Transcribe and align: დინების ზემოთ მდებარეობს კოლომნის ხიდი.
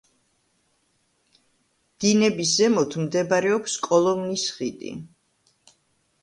დინების 2.05 2.55
ზემოთ 2.61 2.97
მდებარეობს 3.03 3.77
კოლომნის 3.89 4.47
ხიდი. 4.57 4.97